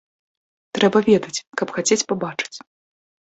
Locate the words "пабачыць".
2.13-2.57